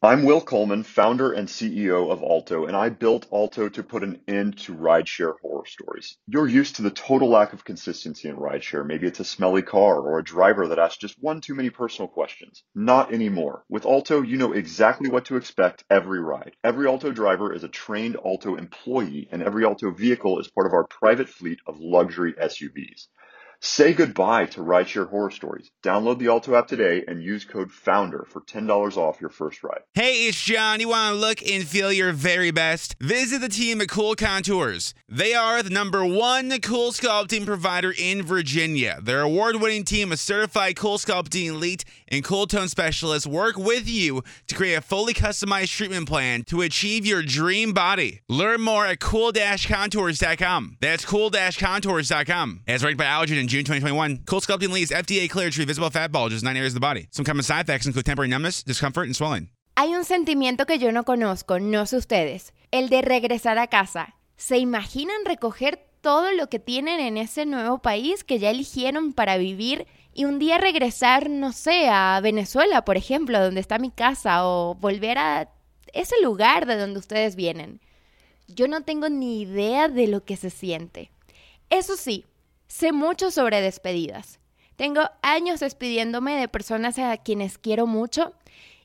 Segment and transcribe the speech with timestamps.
[0.00, 4.20] I'm Will Coleman, founder and CEO of Alto, and I built Alto to put an
[4.28, 6.16] end to rideshare horror stories.
[6.28, 8.86] You're used to the total lack of consistency in rideshare.
[8.86, 12.06] Maybe it's a smelly car or a driver that asks just one too many personal
[12.06, 12.62] questions.
[12.76, 13.64] Not anymore.
[13.68, 16.54] With Alto, you know exactly what to expect every ride.
[16.62, 20.74] Every Alto driver is a trained Alto employee, and every Alto vehicle is part of
[20.74, 23.08] our private fleet of luxury SUVs.
[23.60, 25.72] Say goodbye to rideshare horror stories.
[25.84, 29.80] Download the Alto app today and use code FOUNDER for $10 off your first ride.
[29.94, 30.78] Hey, it's John.
[30.78, 32.94] You want to look and feel your very best?
[33.00, 34.94] Visit the team at Cool Contours.
[35.08, 39.00] They are the number one cool sculpting provider in Virginia.
[39.02, 43.88] Their award winning team of certified cool sculpting elite and cool tone specialists work with
[43.88, 48.20] you to create a fully customized treatment plan to achieve your dream body.
[48.28, 50.76] Learn more at cool contours.com.
[50.80, 52.60] That's cool contours.com.
[52.68, 56.46] As ranked by Allergen June 2021, Cool Sculpting is FDA cleared visible fat bulges in
[56.46, 57.08] nine areas of the body.
[57.10, 59.48] Some common side effects include temporary numbness, discomfort, and swelling.
[59.74, 64.16] Hay un sentimiento que yo no conozco, no sé ustedes, el de regresar a casa.
[64.36, 69.38] ¿Se imaginan recoger todo lo que tienen en ese nuevo país que ya eligieron para
[69.38, 74.46] vivir y un día regresar, no sé, a Venezuela, por ejemplo, donde está mi casa,
[74.46, 75.48] o volver a
[75.92, 77.80] ese lugar de donde ustedes vienen?
[78.46, 81.10] Yo no tengo ni idea de lo que se siente.
[81.70, 82.24] Eso sí,
[82.68, 84.38] sé mucho sobre despedidas.
[84.76, 88.32] Tengo años despidiéndome de personas a quienes quiero mucho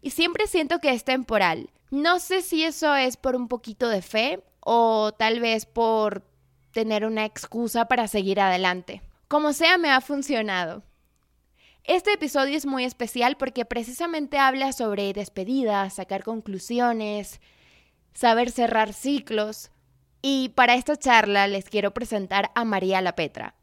[0.02, 1.70] y siempre siento que es temporal.
[1.92, 6.24] No sé si eso es por un poquito de fe o tal vez por
[6.72, 9.04] tener una excusa para seguir adelante.
[9.28, 10.84] Como sea, me ha funcionado.
[11.84, 17.42] Este episodio es muy especial porque precisamente habla sobre despedidas, sacar conclusiones,
[18.14, 19.70] saber cerrar ciclos.
[20.22, 23.54] Y para esta charla les quiero presentar a María La Petra.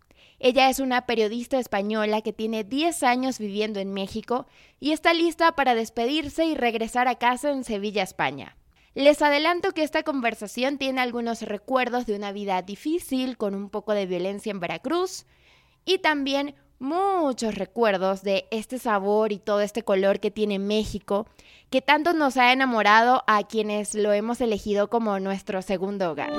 [0.43, 4.47] Ella es una periodista española que tiene 10 años viviendo en México
[4.81, 8.57] y está lista para despedirse y regresar a casa en Sevilla, España.
[8.95, 13.93] Les adelanto que esta conversación tiene algunos recuerdos de una vida difícil con un poco
[13.93, 15.27] de violencia en Veracruz
[15.85, 21.27] y también muchos recuerdos de este sabor y todo este color que tiene México,
[21.69, 26.33] que tanto nos ha enamorado a quienes lo hemos elegido como nuestro segundo hogar.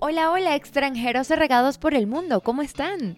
[0.00, 3.16] Hola, hola, extranjeros regados por el mundo, ¿cómo están?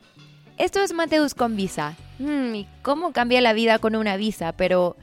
[0.58, 1.96] Esto es Mateus con visa.
[2.18, 4.52] Hmm, ¿Y cómo cambia la vida con una visa?
[4.52, 4.96] Pero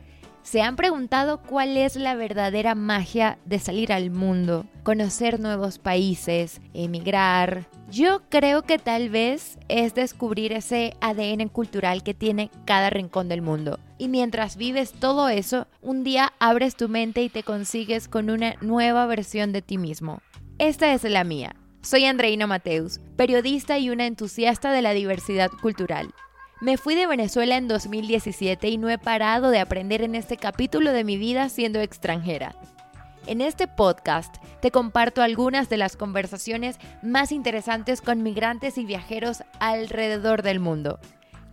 [0.44, 6.62] ¿se han preguntado cuál es la verdadera magia de salir al mundo, conocer nuevos países,
[6.74, 7.66] emigrar?
[7.90, 13.42] Yo creo que tal vez es descubrir ese ADN cultural que tiene cada rincón del
[13.42, 13.78] mundo.
[13.98, 18.56] Y mientras vives todo eso, un día abres tu mente y te consigues con una
[18.62, 20.22] nueva versión de ti mismo.
[20.62, 21.56] Esta es la mía.
[21.82, 26.14] Soy Andreina Mateus, periodista y una entusiasta de la diversidad cultural.
[26.60, 30.94] Me fui de Venezuela en 2017 y no he parado de aprender en este capítulo
[30.94, 32.54] de mi vida siendo extranjera.
[33.26, 39.44] En este podcast te comparto algunas de las conversaciones más interesantes con migrantes y viajeros
[39.60, 41.00] alrededor del mundo.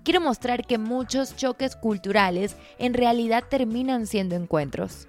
[0.04, 5.08] Quiero mostrar que muchos choques culturales en realidad terminan siendo encuentros.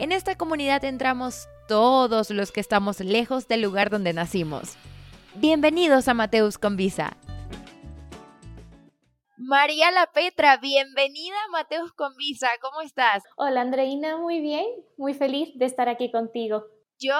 [0.00, 4.78] En esta comunidad entramos todos los que estamos lejos del lugar donde nacimos.
[5.34, 7.18] Bienvenidos a Mateus con Visa.
[9.36, 13.24] María La Petra, bienvenida a Mateus con Visa, ¿cómo estás?
[13.36, 14.64] Hola Andreina, muy bien,
[14.96, 16.64] muy feliz de estar aquí contigo.
[16.98, 17.18] Yo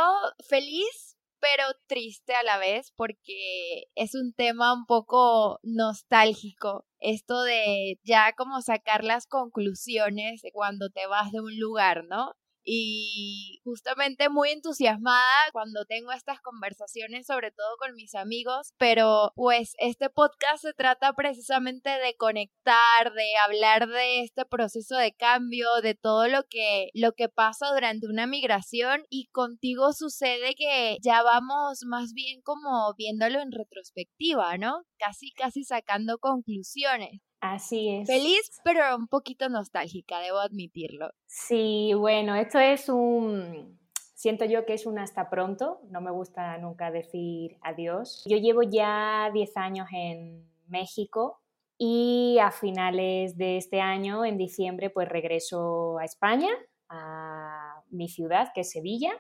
[0.48, 6.86] feliz, pero triste a la vez porque es un tema un poco nostálgico.
[6.98, 12.32] Esto de ya como sacar las conclusiones de cuando te vas de un lugar, ¿no?
[12.72, 19.72] Y justamente muy entusiasmada cuando tengo estas conversaciones, sobre todo con mis amigos, pero pues
[19.78, 25.96] este podcast se trata precisamente de conectar, de hablar de este proceso de cambio, de
[25.96, 31.80] todo lo que lo que pasa durante una migración y contigo sucede que ya vamos
[31.86, 34.84] más bien como viéndolo en retrospectiva, ¿no?
[34.96, 37.20] Casi casi sacando conclusiones.
[37.40, 38.06] Así es.
[38.06, 41.10] Feliz, pero un poquito nostálgica, debo admitirlo.
[41.26, 43.78] Sí, bueno, esto es un...
[44.14, 48.22] Siento yo que es un hasta pronto, no me gusta nunca decir adiós.
[48.26, 51.40] Yo llevo ya 10 años en México
[51.78, 56.50] y a finales de este año, en diciembre, pues regreso a España,
[56.90, 59.12] a mi ciudad, que es Sevilla,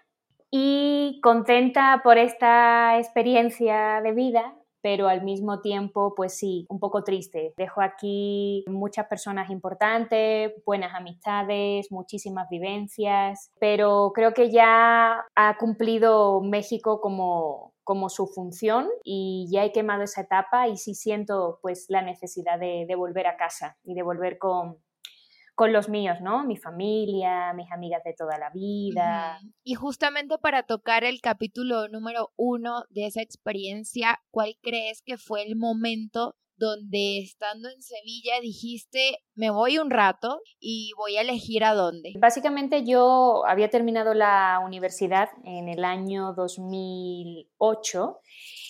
[0.50, 7.04] y contenta por esta experiencia de vida pero al mismo tiempo, pues sí, un poco
[7.04, 7.54] triste.
[7.56, 16.40] Dejo aquí muchas personas importantes, buenas amistades, muchísimas vivencias, pero creo que ya ha cumplido
[16.40, 21.86] México como, como su función y ya he quemado esa etapa y sí siento pues
[21.88, 24.78] la necesidad de, de volver a casa y de volver con,
[25.60, 26.42] con los míos, ¿no?
[26.46, 29.38] Mi familia, mis amigas de toda la vida.
[29.62, 35.42] Y justamente para tocar el capítulo número uno de esa experiencia, ¿cuál crees que fue
[35.42, 41.62] el momento donde estando en Sevilla dijiste, me voy un rato y voy a elegir
[41.62, 42.14] a dónde?
[42.18, 48.18] Básicamente yo había terminado la universidad en el año 2008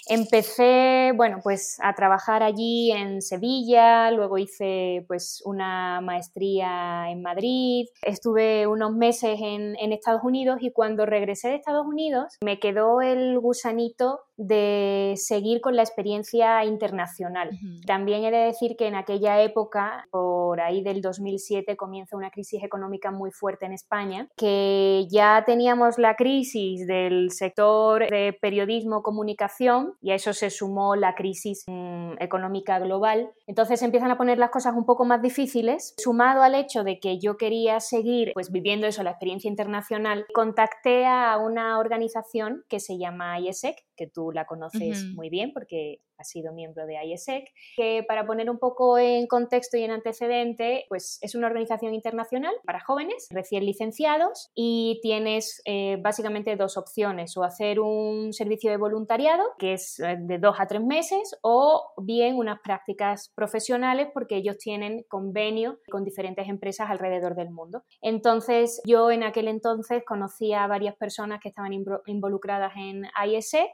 [0.09, 7.87] Empecé, bueno, pues a trabajar allí en Sevilla, luego hice pues una maestría en Madrid,
[8.03, 13.01] estuve unos meses en, en Estados Unidos y cuando regresé de Estados Unidos me quedó
[13.01, 17.51] el gusanito de seguir con la experiencia internacional.
[17.87, 22.65] También he de decir que en aquella época, por ahí del 2007, comienza una crisis
[22.65, 29.90] económica muy fuerte en España, que ya teníamos la crisis del sector de periodismo comunicación
[30.01, 33.31] y a eso se sumó la crisis mm, económica global.
[33.47, 37.19] Entonces empiezan a poner las cosas un poco más difíciles, sumado al hecho de que
[37.19, 42.99] yo quería seguir pues viviendo eso, la experiencia internacional, contacté a una organización que se
[42.99, 48.05] llama IESEC, que tú la conoces muy bien porque ha sido miembro de IESEC, que
[48.07, 52.81] para poner un poco en contexto y en antecedente, pues es una organización internacional para
[52.81, 59.45] jóvenes recién licenciados y tienes eh, básicamente dos opciones, o hacer un servicio de voluntariado,
[59.59, 64.59] que es eh, de dos a tres meses, o bien unas prácticas profesionales porque ellos
[64.59, 67.83] tienen convenio con diferentes empresas alrededor del mundo.
[68.03, 71.73] Entonces yo en aquel entonces conocí a varias personas que estaban
[72.07, 73.71] involucradas en IESEC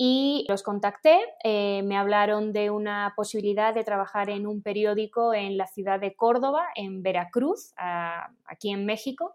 [0.00, 1.18] y los contacté.
[1.42, 6.14] Eh, me hablaron de una posibilidad de trabajar en un periódico en la ciudad de
[6.14, 7.74] Córdoba, en Veracruz,
[8.46, 9.34] aquí en México.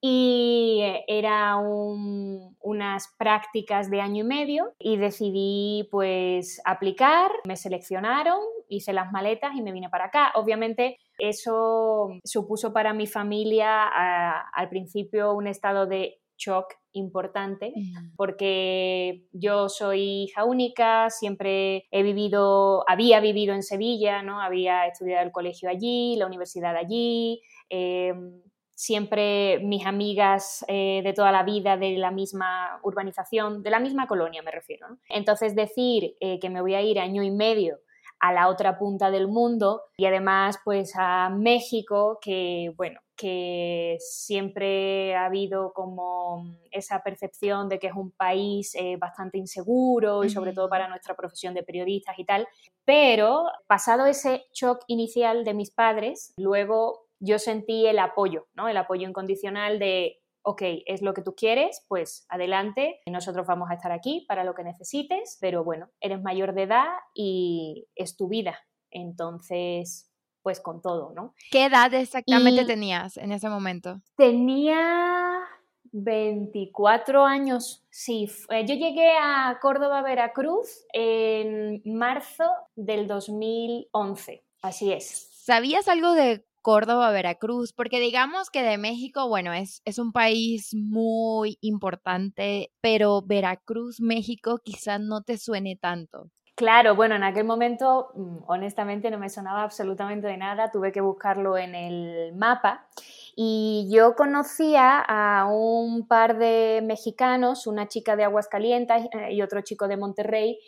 [0.00, 8.38] Y era unas prácticas de año y medio y decidí pues aplicar, me seleccionaron,
[8.68, 10.32] hice las maletas y me vine para acá.
[10.36, 13.84] Obviamente eso supuso para mi familia
[14.54, 17.72] al principio un estado de shock importante
[18.16, 24.40] porque yo soy hija única, siempre he vivido, había vivido en Sevilla, ¿no?
[24.40, 28.40] había estudiado el colegio allí, la universidad allí, em,
[28.74, 34.06] siempre mis amigas eh, de toda la vida de la misma urbanización, de la misma
[34.06, 34.86] colonia me refiero.
[35.08, 37.80] Entonces decir eh, que me voy a ir año y medio
[38.20, 45.16] a la otra punta del mundo y además pues a México que bueno que siempre
[45.16, 50.52] ha habido como esa percepción de que es un país eh, bastante inseguro y sobre
[50.52, 52.46] todo para nuestra profesión de periodistas y tal.
[52.84, 58.68] Pero pasado ese shock inicial de mis padres, luego yo sentí el apoyo, ¿no?
[58.68, 63.74] El apoyo incondicional de, ok, es lo que tú quieres, pues adelante, nosotros vamos a
[63.74, 68.28] estar aquí para lo que necesites, pero bueno, eres mayor de edad y es tu
[68.28, 68.56] vida.
[68.90, 70.07] Entonces,
[70.48, 71.34] pues con todo, ¿no?
[71.50, 74.00] ¿Qué edad exactamente tenías en ese momento?
[74.16, 75.40] Tenía
[75.92, 78.30] 24 años, sí.
[78.48, 82.44] Eh, yo llegué a Córdoba, Veracruz en marzo
[82.76, 85.28] del 2011, así es.
[85.34, 87.74] ¿Sabías algo de Córdoba, Veracruz?
[87.74, 94.62] Porque digamos que de México, bueno, es, es un país muy importante, pero Veracruz, México,
[94.64, 96.30] quizás no te suene tanto.
[96.58, 101.00] Claro, bueno, en aquel momento mm, honestamente no me sonaba absolutamente de nada, tuve que
[101.00, 102.88] buscarlo en el mapa
[103.36, 109.60] y yo conocía a un par de mexicanos, una chica de Aguascalientes eh, y otro
[109.60, 110.58] chico de Monterrey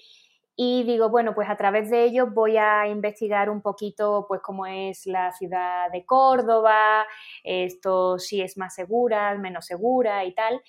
[0.54, 4.66] y digo, bueno, pues a través de ellos voy a investigar un poquito pues cómo
[4.66, 7.04] es la ciudad de Córdoba,
[7.42, 10.61] esto si es más segura, menos segura y tal.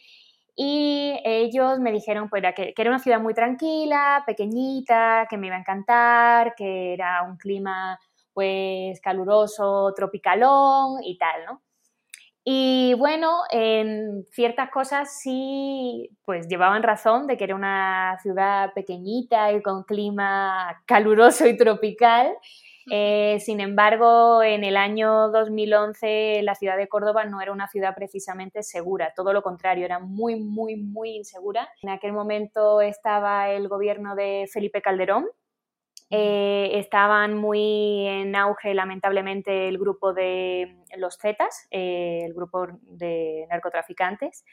[0.55, 5.55] Y ellos me dijeron pues, que, era una ciudad muy tranquila, pequeñita, que me iba
[5.55, 7.99] a encantar, que era un clima
[8.33, 11.61] pues caluroso, tropicalón y tal, ¿no?
[12.43, 19.51] Y bueno, en ciertas cosas sí, pues llevaban razón de que era una ciudad pequeñita
[19.51, 22.33] y con clima caluroso y tropical,
[22.89, 27.93] eh, sin embargo, en el año 2011 la ciudad de Córdoba no era una ciudad
[27.95, 31.69] precisamente segura, todo lo contrario, era muy, muy, muy insegura.
[31.81, 35.27] En aquel momento estaba el gobierno de Felipe Calderón,
[36.13, 43.45] eh, estaban muy en auge, lamentablemente, el grupo de los Zetas, eh, el grupo de
[43.49, 44.43] narcotraficantes.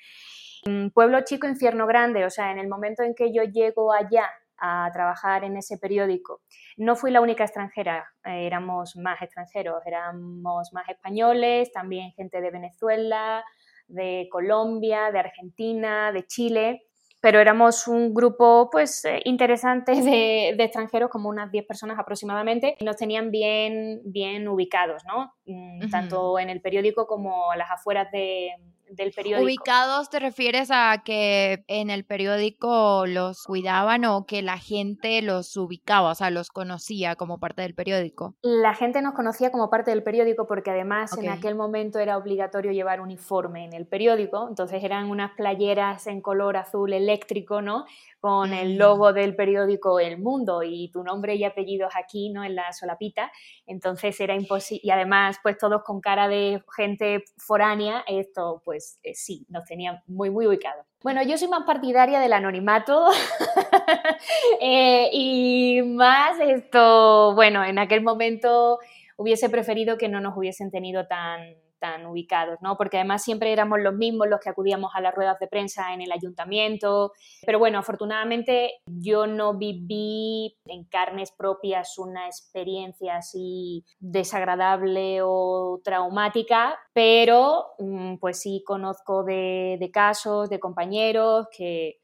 [0.92, 4.90] Pueblo chico, infierno grande, o sea, en el momento en que yo llego allá a
[4.92, 6.42] trabajar en ese periódico.
[6.76, 12.50] No fui la única extranjera, eh, éramos más extranjeros, éramos más españoles, también gente de
[12.50, 13.44] Venezuela,
[13.86, 16.82] de Colombia, de Argentina, de Chile.
[17.20, 22.84] pero éramos un grupo pues eh, interesante de, extranjeros, como unas 10 personas aproximadamente, y
[22.84, 25.34] nos tenían bien, bien ubicados, ¿no?
[25.44, 28.52] Mm, tanto en el periódico como a las afueras de,
[28.90, 29.44] del periódico.
[29.44, 35.56] ¿Ubicados te refieres a que en el periódico los cuidaban o que la gente los
[35.56, 38.34] ubicaba, o sea, los conocía como parte del periódico?
[38.42, 42.72] La gente nos conocía como parte del periódico porque además en aquel momento era obligatorio
[42.72, 47.84] llevar uniforme en el periódico, entonces eran unas playeras en color azul eléctrico, ¿no?
[48.20, 48.78] Con el mm.
[48.78, 52.44] logo del periódico El Mundo y tu nombre y apellidos aquí, ¿no?
[52.44, 53.30] En la solapita.
[53.66, 59.14] Entonces era imposible, y además, pues todos con cara de gente foránea, esto, pues eh,
[59.14, 60.84] sí, nos tenía muy, muy ubicados.
[61.02, 63.06] Bueno, yo soy más partidaria del anonimato
[64.60, 68.78] eh, y más esto, bueno, en aquel momento
[69.16, 72.76] hubiese preferido que no nos hubiesen tenido tan tan ubicados, ¿no?
[72.76, 76.00] Porque además siempre éramos los mismos los que acudíamos a las ruedas de prensa en
[76.00, 77.12] el ayuntamiento.
[77.44, 86.78] Pero bueno, afortunadamente yo no viví en carnes propias una experiencia así desagradable o traumática,
[86.92, 92.00] pero mm, pues sí conozco de, de casos de compañeros que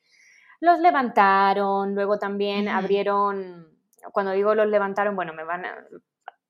[0.60, 3.74] los levantaron, luego también abrieron
[4.12, 5.86] cuando digo los levantaron, bueno, me van a,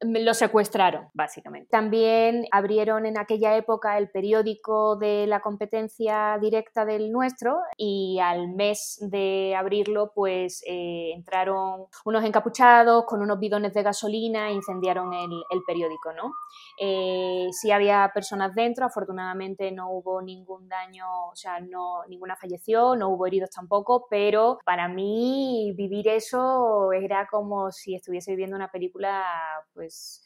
[0.00, 1.68] lo secuestraron, básicamente.
[1.70, 8.48] También abrieron en aquella época el periódico de la competencia directa del nuestro y al
[8.48, 15.12] mes de abrirlo, pues eh, entraron unos encapuchados con unos bidones de gasolina e incendiaron
[15.14, 15.30] el,
[15.66, 16.32] periódico, ¿no?
[16.78, 22.96] Eh, sí había personas dentro, afortunadamente no hubo ningún daño, o sea, no, ninguna falleció,
[22.96, 28.70] no hubo heridos tampoco, pero para mí vivir eso era como si estuviese viviendo una
[28.70, 29.24] película,
[29.72, 30.22] pues pues,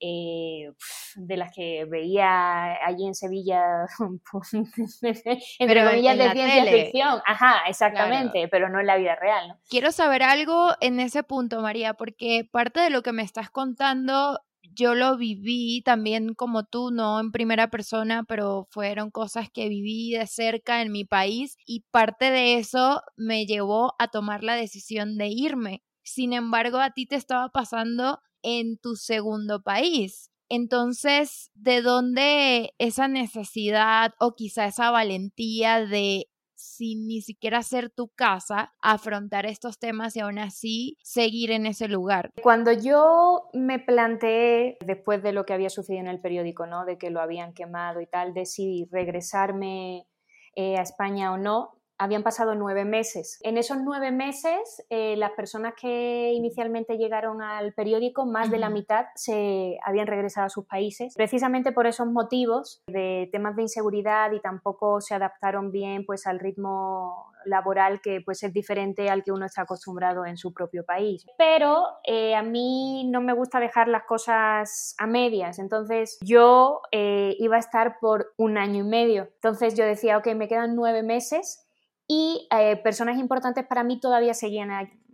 [0.00, 0.72] eh,
[1.16, 3.86] de las que veía allí en Sevilla,
[5.58, 7.20] entre comillas de ciencia ficción.
[7.26, 9.56] Ajá, exactamente, pero no en la vida real.
[9.68, 14.38] Quiero saber algo en ese punto, María, porque parte de lo que me estás contando
[14.74, 20.12] yo lo viví también como tú, no en primera persona, pero fueron cosas que viví
[20.12, 25.16] de cerca en mi país y parte de eso me llevó a tomar la decisión
[25.16, 25.82] de irme.
[26.02, 30.30] Sin embargo, a ti te estaba pasando en tu segundo país.
[30.48, 38.08] Entonces, ¿de dónde esa necesidad o quizá esa valentía de sin ni siquiera ser tu
[38.08, 42.30] casa, afrontar estos temas y aún así seguir en ese lugar.
[42.42, 46.84] Cuando yo me planteé, después de lo que había sucedido en el periódico, ¿no?
[46.84, 50.06] de que lo habían quemado y tal, de si regresarme
[50.54, 53.38] eh, a España o no, habían pasado nueve meses.
[53.42, 58.70] En esos nueve meses, eh, las personas que inicialmente llegaron al periódico, más de la
[58.70, 64.32] mitad se habían regresado a sus países, precisamente por esos motivos de temas de inseguridad
[64.32, 69.32] y tampoco se adaptaron bien pues, al ritmo laboral que puede ser diferente al que
[69.32, 71.24] uno está acostumbrado en su propio país.
[71.38, 77.36] Pero eh, a mí no me gusta dejar las cosas a medias, entonces yo eh,
[77.38, 79.28] iba a estar por un año y medio.
[79.34, 81.65] Entonces yo decía, ok, me quedan nueve meses
[82.08, 84.70] y eh, personas importantes para mí todavía seguían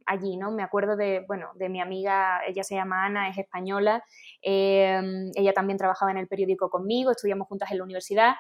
[0.07, 0.51] allí, ¿no?
[0.51, 4.05] Me acuerdo de, bueno, de mi amiga, ella se llama Ana, es española,
[4.43, 8.35] em, ella también trabajaba en el periódico conmigo, estudiamos juntas en la universidad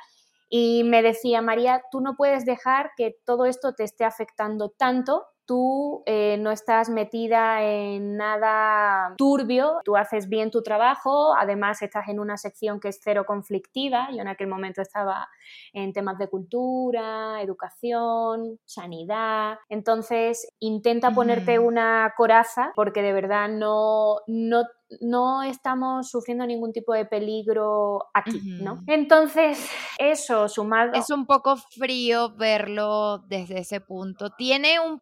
[0.48, 5.24] y me decía, María, tú no puedes dejar que todo esto te esté afectando tanto
[5.46, 12.08] tú eh, no estás metida en nada turbio, tú haces bien tu trabajo, además estás
[12.08, 15.28] en una sección que es cero conflictiva, yo en aquel momento estaba
[15.72, 24.18] en temas de cultura, educación, sanidad, entonces intenta ponerte una coraza porque de verdad no,
[24.26, 24.62] no
[25.00, 28.80] no estamos sufriendo ningún tipo de peligro aquí, ¿no?
[28.86, 30.92] Entonces, eso sumado...
[30.92, 34.30] Es un poco frío verlo desde ese punto.
[34.30, 35.00] Tiene un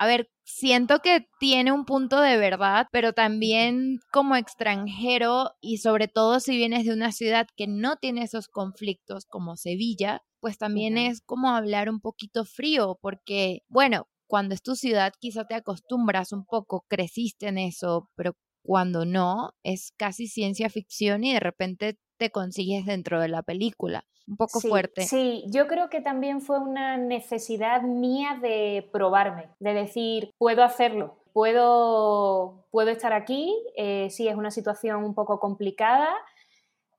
[0.00, 6.08] a ver, siento que tiene un punto de verdad, pero también como extranjero y sobre
[6.08, 10.96] todo si vienes de una ciudad que no tiene esos conflictos como Sevilla, pues también
[10.96, 16.32] es como hablar un poquito frío, porque, bueno, cuando es tu ciudad quizá te acostumbras
[16.32, 21.98] un poco, creciste en eso, pero cuando no, es casi ciencia ficción y de repente
[22.16, 25.02] te consigues dentro de la película un poco fuerte.
[25.02, 31.16] Sí, yo creo que también fue una necesidad mía de probarme, de decir, puedo hacerlo,
[31.32, 36.14] puedo, puedo estar aquí, eh, sí es una situación un poco complicada,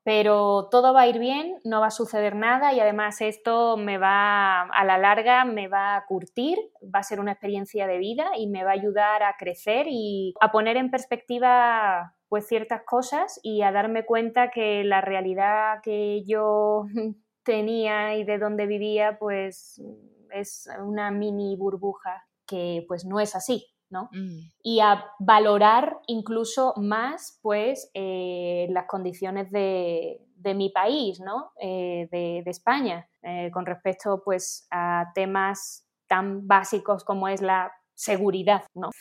[0.03, 3.97] pero todo va a ir bien, no va a suceder nada y además esto me
[3.97, 8.31] va, a la larga, me va a curtir, va a ser una experiencia de vida
[8.35, 13.41] y me va a ayudar a crecer y a poner en perspectiva pues ciertas cosas
[13.43, 16.85] y a darme cuenta que la realidad que yo
[17.43, 19.81] tenía y de donde vivía pues
[20.29, 24.07] es una mini burbuja que pues no es así, ¿no?
[24.13, 24.49] Mm.
[24.63, 31.51] Y a valorar incluso más pues eh, las condiciones de, de mi país, ¿no?
[31.59, 37.73] Eh, de, de España, eh, con respecto pues a temas tan básicos como es la
[37.93, 38.91] seguridad, ¿no?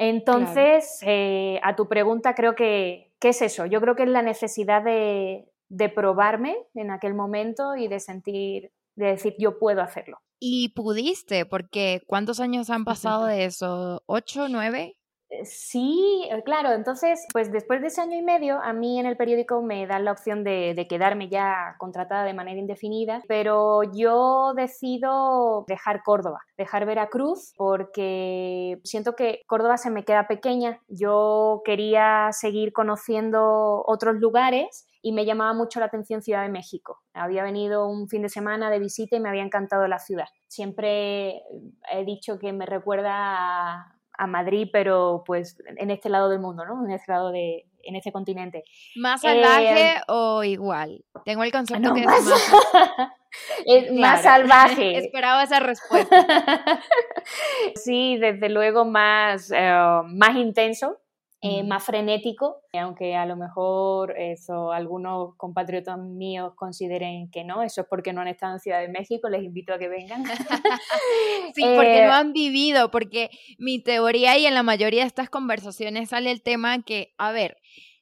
[0.00, 3.66] Entonces, eh, a tu pregunta, creo que, ¿qué es eso?
[3.66, 8.72] Yo creo que es la necesidad de, de probarme en aquel momento y de sentir,
[8.96, 10.18] de decir, yo puedo hacerlo.
[10.38, 14.02] Y pudiste, porque ¿cuántos años han pasado de eso?
[14.06, 14.96] ¿Ocho, nueve?
[15.30, 19.06] Eh, Sí, eh, claro, entonces, pues después de ese año y medio, a mí en
[19.06, 23.82] el periódico me dan la opción de, de quedarme ya contratada de manera indefinida, pero
[23.94, 30.80] yo decido dejar Córdoba, dejar Veracruz, porque siento que Córdoba se me queda pequeña.
[30.88, 37.00] Yo quería seguir conociendo otros lugares y me llamaba mucho la atención Ciudad de México.
[37.14, 40.26] Había venido un fin de semana de visita y me había encantado la ciudad.
[40.48, 41.42] Siempre
[41.90, 46.66] he dicho que me recuerda a, a Madrid, pero pues en este lado del mundo,
[46.66, 46.84] ¿no?
[46.84, 48.64] En este lado de, en este continente.
[48.96, 51.02] ¿Más Eh, salvaje o igual?
[51.24, 53.12] Tengo el concepto No, que más, es más...
[53.64, 54.98] es más salvaje.
[54.98, 56.26] Esperaba esa respuesta.
[57.76, 59.72] sí, desde luego más, eh,
[60.08, 60.98] más intenso,
[61.42, 67.80] eh, más frenético, aunque a lo mejor eso algunos compatriotas míos consideren que no, eso
[67.80, 70.22] es porque no han estado en Ciudad de México, les invito a que vengan.
[71.54, 75.30] Sí, porque Eh, no han vivido, porque mi teoría y en la mayoría de estas
[75.30, 77.56] conversaciones sale el tema que, a ver,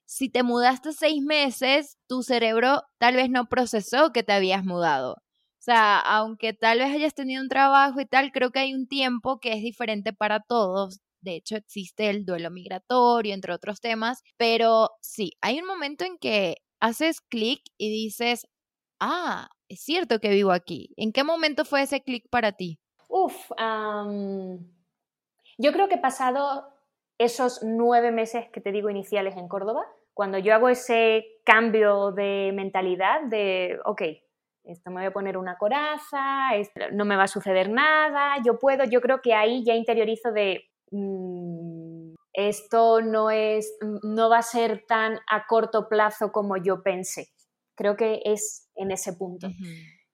[0.04, 5.12] si te mudaste seis meses, tu cerebro tal vez no procesó que te habías mudado.
[5.14, 8.86] O sea, aunque tal vez hayas tenido un trabajo y tal, creo que hay un
[8.88, 11.00] tiempo que es diferente para todos.
[11.20, 16.18] De hecho, existe el duelo migratorio, entre otros temas, pero sí, hay un momento en
[16.18, 18.46] que haces clic y dices,
[19.00, 20.92] ah, es cierto que vivo aquí.
[20.96, 22.78] ¿En qué momento fue ese clic para ti?
[23.08, 24.58] Uf, am,
[25.58, 26.68] yo creo que pasado
[27.18, 29.84] esos nueve meses que te digo iniciales en Córdoba,
[30.14, 34.02] cuando yo hago ese cambio de mentalidad de, ok,
[34.64, 36.50] esto me voy a poner una coraza,
[36.92, 40.68] no me va a suceder nada, yo puedo, yo creo que ahí ya interiorizo de,
[40.90, 47.28] mm, esto no es, no va a ser tan a corto plazo como yo pensé.
[47.74, 49.48] Creo que es en ese punto.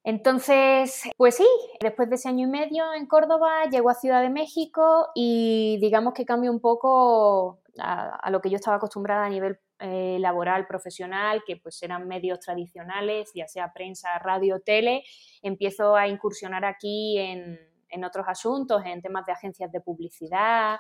[0.05, 1.47] Entonces, pues sí,
[1.81, 6.13] después de ese año y medio en Córdoba, llego a Ciudad de México y digamos
[6.13, 10.67] que cambio un poco a, a lo que yo estaba acostumbrada a nivel eh, laboral,
[10.67, 15.05] profesional, que pues eran medios tradicionales, ya sea prensa, radio, tele.
[15.43, 17.59] Empiezo a incursionar aquí en,
[17.95, 20.79] en otros asuntos, en temas de agencias de publicidad,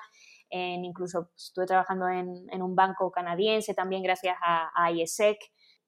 [0.50, 5.38] en incluso pues, estuve trabajando en, en un banco canadiense también gracias a, a IESEC.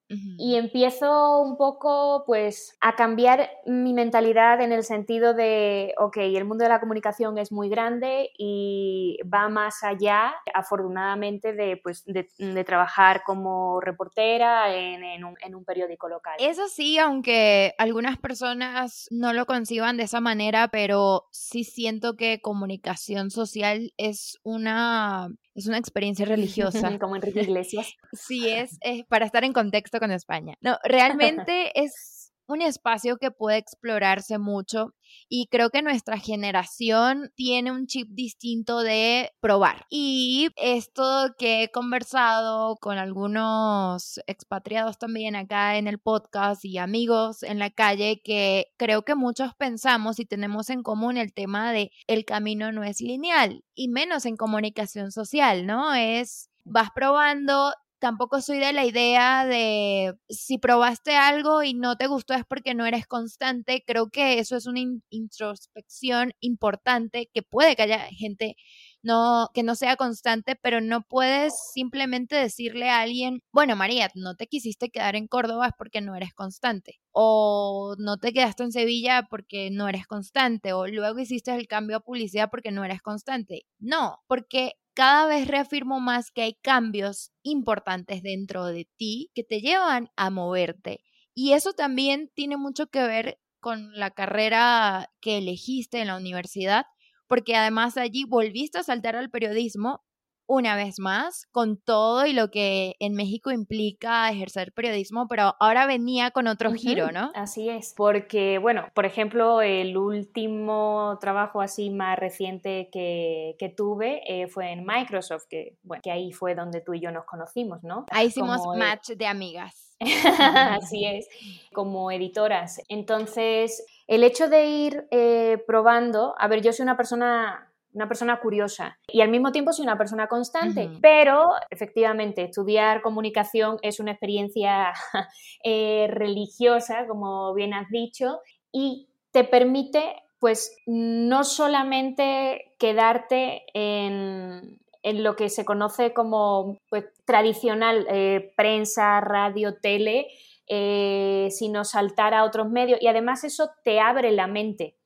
[0.09, 6.45] Y empiezo un poco pues a cambiar mi mentalidad en el sentido de, ok, el
[6.45, 12.29] mundo de la comunicación es muy grande y va más allá, afortunadamente, de, pues, de,
[12.39, 16.37] de trabajar como reportera en, en, un, en un periódico local.
[16.39, 22.41] Eso sí, aunque algunas personas no lo conciban de esa manera, pero sí siento que
[22.41, 26.99] comunicación social es una, es una experiencia religiosa.
[26.99, 27.95] como Enrique Iglesias.
[28.13, 30.55] Sí, es, es para estar en contexto con España.
[30.61, 32.16] No, realmente es
[32.47, 34.95] un espacio que puede explorarse mucho
[35.29, 39.87] y creo que nuestra generación tiene un chip distinto de probar.
[39.91, 47.43] Y esto que he conversado con algunos expatriados también acá en el podcast y amigos
[47.43, 51.91] en la calle que creo que muchos pensamos y tenemos en común el tema de
[52.07, 55.95] el camino no es lineal y menos en comunicación social, ¿no?
[55.95, 62.07] Es vas probando, tampoco soy de la idea de si probaste algo y no te
[62.07, 63.83] gustó es porque no eres constante.
[63.87, 68.57] Creo que eso es una in- introspección importante que puede que haya gente
[69.03, 74.35] no que no sea constante, pero no puedes simplemente decirle a alguien, bueno, María, no
[74.37, 79.27] te quisiste quedar en Córdoba porque no eres constante o no te quedaste en Sevilla
[79.31, 83.63] porque no eres constante o luego hiciste el cambio a publicidad porque no eres constante.
[83.79, 89.61] No, porque cada vez reafirmo más que hay cambios importantes dentro de ti que te
[89.61, 91.01] llevan a moverte.
[91.35, 96.87] Y eso también tiene mucho que ver con la carrera que elegiste en la universidad,
[97.29, 100.03] porque además allí volviste a saltar al periodismo
[100.47, 105.87] una vez más, con todo y lo que en México implica ejercer periodismo, pero ahora
[105.87, 107.31] venía con otro giro, ¿no?
[107.35, 114.23] Así es, porque, bueno, por ejemplo, el último trabajo así más reciente que, que tuve
[114.27, 117.83] eh, fue en Microsoft, que, bueno, que ahí fue donde tú y yo nos conocimos,
[117.83, 118.07] ¿no?
[118.11, 119.95] Ahí hicimos Como, match de amigas.
[120.01, 121.27] Así es,
[121.73, 122.81] como editoras.
[122.89, 127.66] Entonces, el hecho de ir eh, probando, a ver, yo soy una persona
[127.97, 128.99] una persona curiosa.
[129.09, 134.93] Y al mismo tiempo soy una persona constante, pero efectivamente estudiar comunicación es una experiencia
[135.65, 145.35] eh, religiosa, como bien has dicho, y te permite pues no solamente quedarte en, lo
[145.37, 150.27] que se conoce como pues, tradicional eh, prensa, radio, tele,
[150.69, 153.01] eh, sino saltar a otros medios.
[153.01, 154.97] Y además eso te abre la mente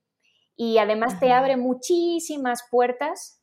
[0.62, 3.40] y además te abre muchísimas puertas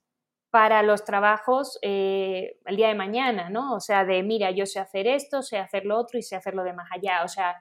[0.51, 3.73] para los trabajos eh, el día de mañana, ¿no?
[3.73, 6.63] O sea, de mira, yo sé hacer esto, sé hacer lo otro y sé hacerlo
[6.63, 7.23] de más allá.
[7.23, 7.55] O sea,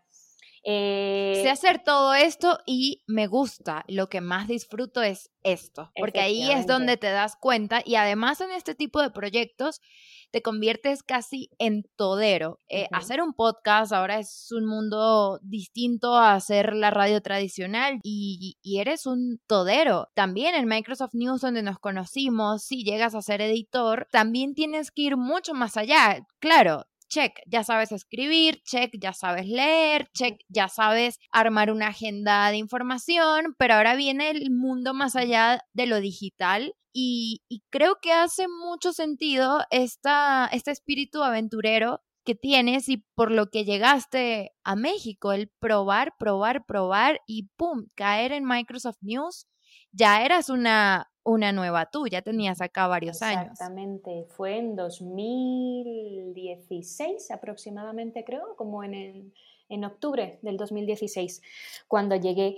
[0.63, 1.41] eh...
[1.43, 3.87] Sé hacer todo esto y me gusta.
[3.89, 8.43] Lo que más disfruto es esto, porque ahí es donde te das cuenta y además
[8.43, 9.81] en este tipo de proyectos
[10.31, 12.59] te conviertes casi en todero.
[12.69, 18.57] Eh, hacer un podcast ahora es un mundo distinto a hacer la radio tradicional y,
[18.63, 20.09] y, eres un todero.
[20.15, 25.03] También en Microsoft News, donde nos conocimos, si llegas a ser editor, también tienes que
[25.03, 26.27] ir mucho más allá.
[26.39, 32.51] Claro, check, ya sabes escribir, check, ya sabes leer, check, ya sabes armar una agenda
[32.51, 38.13] de información, pero ahora viene el mundo más allá de lo digital y, creo que
[38.13, 44.77] hace mucho sentido esta, este espíritu aventurero que tienes y por lo que llegaste a
[44.77, 47.87] México, el probar, probar, probar y ¡pum!
[47.95, 49.47] caer en Microsoft News,
[49.93, 53.53] ya eras una, una nueva tú, ya tenías acá varios años.
[53.53, 59.35] Exactamente, fue en 2016 aproximadamente, creo, como en,
[59.69, 61.43] en octubre del 2016,
[61.89, 62.55] cuando llegué.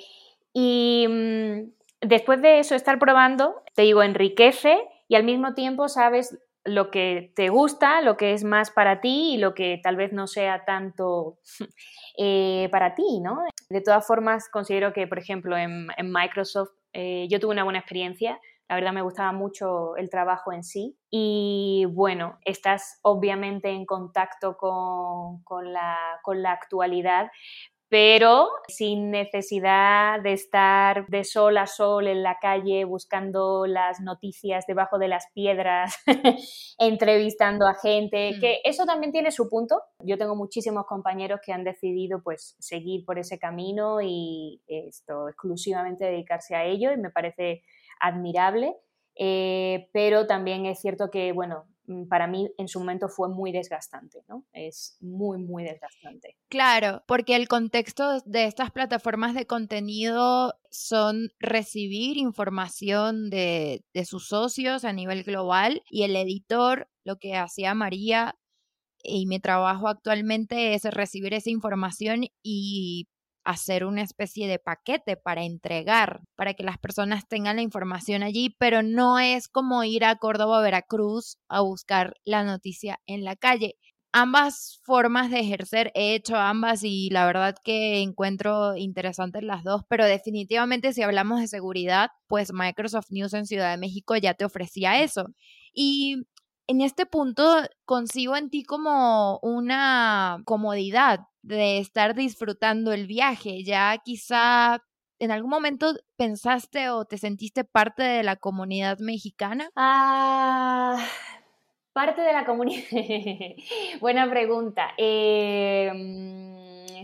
[0.52, 1.70] Y mm,
[2.02, 4.78] después de eso, estar probando, te digo, enriquece
[5.08, 9.32] y al mismo tiempo sabes lo que te gusta, lo que es más para ti
[9.34, 11.38] y lo que tal vez no sea tanto
[12.18, 13.44] eh, para ti, ¿no?
[13.70, 18.38] De todas formas, considero que, por ejemplo, en, Microsoft eh, yo tuve una buena experiencia
[18.68, 20.98] la verdad me gustaba mucho el trabajo en sí.
[21.10, 27.30] Y bueno, estás obviamente en contacto con, la, con la actualidad,
[27.88, 34.66] pero sin necesidad de estar de sol a sol en la calle buscando las noticias
[34.66, 35.96] debajo de las piedras,
[36.78, 38.40] entrevistando a gente, mm.
[38.40, 39.80] que eso también tiene su punto.
[40.04, 46.04] Yo tengo muchísimos compañeros que han decidido pues seguir por ese camino y esto exclusivamente
[46.04, 47.62] dedicarse a ello y me parece
[48.00, 48.74] admirable,
[49.16, 53.50] eh, pero también es cierto que, bueno, mm, para mí en su momento fue muy
[53.50, 54.44] desgastante, ¿no?
[54.52, 56.36] Es muy, muy desgastante.
[56.48, 64.28] Claro, porque el contexto de estas plataformas de contenido son recibir información de, de sus
[64.28, 68.36] socios a nivel global y el editor, lo que hacía María
[69.02, 73.08] y mi trabajo actualmente es recibir esa información y
[73.48, 78.54] hacer una especie de paquete para entregar, para que las personas tengan la información allí,
[78.58, 83.76] pero no es como ir a Córdoba Veracruz a buscar la noticia en la calle.
[84.12, 89.80] Ambas formas de ejercer he hecho ambas y la verdad que encuentro interesantes las dos,
[89.88, 94.44] pero definitivamente si hablamos de seguridad, pues Microsoft News en Ciudad de México ya te
[94.44, 95.24] ofrecía eso.
[95.72, 96.26] Y
[96.68, 103.64] en este punto consigo en ti como una comodidad de estar disfrutando el viaje.
[103.64, 104.84] Ya quizá
[105.18, 109.70] en algún momento pensaste o te sentiste parte de la comunidad mexicana?
[109.74, 111.02] Ah,
[111.94, 112.84] parte de la comunidad.
[114.00, 114.90] Buena pregunta.
[114.98, 116.54] Em,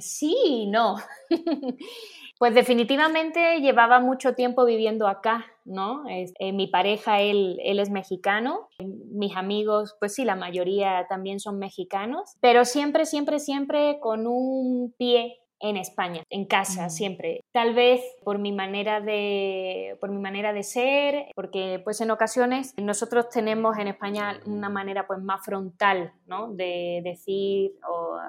[0.01, 0.97] sí no.
[2.45, 6.05] Pues definitivamente llevaba mucho tiempo viviendo acá, ¿no?
[6.11, 11.59] Eh, mi pareja, él, él es mexicano, mis amigos, pues sí, la mayoría también son
[11.59, 17.41] mexicanos, pero siempre, siempre, siempre con un pie en España, en casa, siempre.
[17.53, 22.75] Tal vez por mi manera de, por mi manera de ser, porque pues en ocasiones
[22.77, 26.53] nosotros tenemos en España una manera pues más frontal, ¿no?
[26.53, 27.73] De decir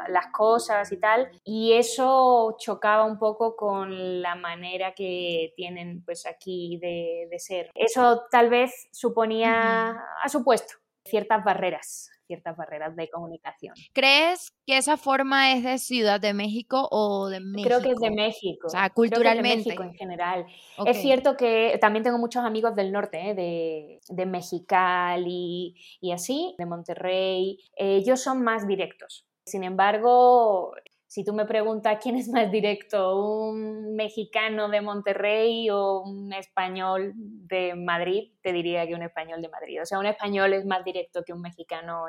[0.09, 6.25] las cosas y tal, y eso chocaba un poco con la manera que tienen pues
[6.25, 7.69] aquí de, de ser.
[7.73, 13.73] Eso tal vez suponía, ha supuesto ciertas barreras ciertas barreras de comunicación.
[13.93, 17.67] ¿Crees que esa forma es de Ciudad de México o de México?
[17.67, 18.67] Creo que es de México.
[18.67, 19.49] O sea, culturalmente.
[19.49, 20.45] de México en general.
[20.85, 23.33] Es cierto que también tengo muchos amigos del norte, ¿eh?
[23.33, 27.59] de, de, Mexicali y así, de Monterrey.
[27.75, 29.25] ellos son más directos.
[29.45, 30.73] Sin embargo,
[31.15, 37.13] si tú me preguntas quién es más directo, un mexicano de Monterrey o un español
[37.15, 39.81] de Madrid, te diría que un español de Madrid.
[39.81, 42.03] O sea, un español es más directo que un mexicano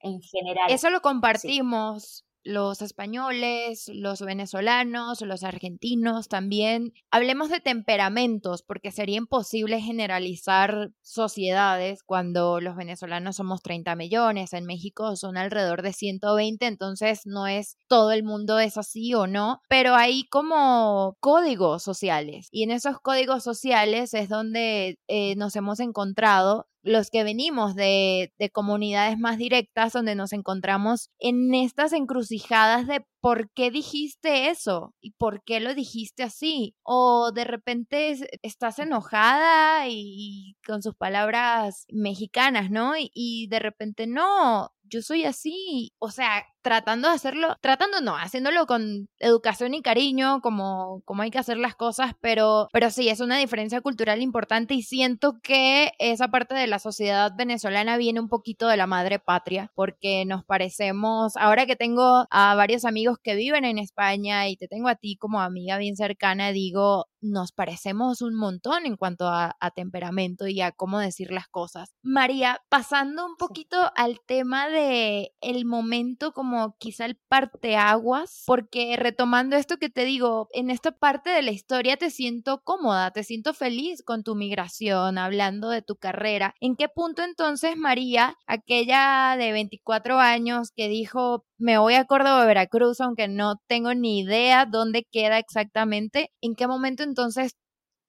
[0.00, 0.64] en, general.
[0.70, 2.24] Eso lo compartimos.
[2.44, 6.92] Los españoles, los venezolanos, los argentinos también.
[7.10, 14.66] Hablemos de temperamentos, porque sería imposible generalizar sociedades cuando los venezolanos somos 30 millones, en
[14.66, 19.60] México son alrededor de 120, entonces no es todo el mundo es así o no,
[19.68, 25.80] pero hay como códigos sociales y en esos códigos sociales es donde eh, nos hemos
[25.80, 32.86] encontrado los que venimos de, de, comunidades más directas, donde nos encontramos en estas encrucijadas
[32.86, 36.74] de por qué dijiste eso y por qué lo dijiste así.
[36.82, 42.96] O de repente estás enojada y, con sus palabras mexicanas, ¿no?
[42.98, 45.92] Y, y de repente no, yo soy así.
[45.98, 51.30] O sea, tratando de hacerlo, tratando no, haciéndolo con educación y cariño, como, como hay
[51.30, 55.92] que hacer las cosas, pero, pero sí, es una diferencia cultural importante y siento que
[55.98, 60.44] esa parte de la sociedad venezolana viene un poquito de la madre patria, porque nos
[60.44, 64.94] parecemos, ahora que tengo a varios amigos que viven en España y te tengo a
[64.96, 70.60] ti como amiga bien cercana, digo, nos parecemos un montón en cuanto a, temperamento y
[70.60, 71.94] a cómo decir las cosas.
[72.02, 79.56] María, pasando un poquito al tema de el momento como quizá el parteaguas, porque retomando
[79.56, 83.54] esto que te digo, en esta parte de la historia te siento cómoda, te siento
[83.54, 86.54] feliz con tu migración, hablando de tu carrera.
[86.60, 92.44] ¿En qué punto entonces María, aquella de 24 años que dijo, me voy a Córdoba,
[92.44, 97.56] Veracruz, aunque no tengo ni idea dónde queda exactamente, ¿en qué momento entonces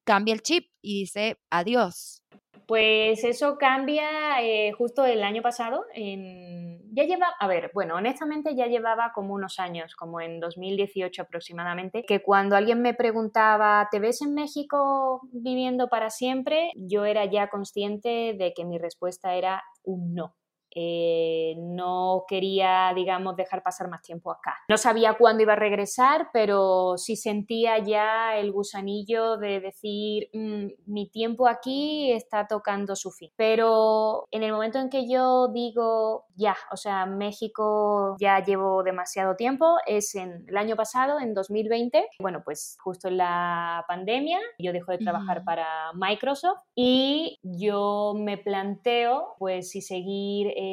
[0.04, 2.22] cambia el chip y dice adiós?
[2.66, 5.84] Pues eso cambia eh, justo el año pasado.
[5.94, 12.04] Ya lleva, a ver, bueno, honestamente ya llevaba como unos años, como en 2018 aproximadamente,
[12.06, 16.70] que cuando alguien me preguntaba, ¿te ves en México viviendo para siempre?
[16.76, 20.34] Yo era ya consciente de que mi respuesta era un no.
[20.74, 24.56] Eh, no quería, digamos, dejar pasar más tiempo acá.
[24.68, 30.66] No sabía cuándo iba a regresar, pero sí sentía ya el gusanillo de decir, mm,
[30.86, 33.30] mi tiempo aquí está tocando su fin.
[33.36, 39.36] Pero en el momento en que yo digo, ya, o sea, México ya llevo demasiado
[39.36, 44.72] tiempo, es en el año pasado, en 2020, bueno, pues justo en la pandemia, yo
[44.72, 50.63] dejo de trabajar para Microsoft y yo me planteo, pues, si seguir eh,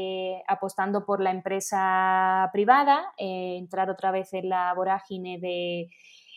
[0.47, 5.89] apostando por la empresa privada, eh, entrar otra vez en la vorágine de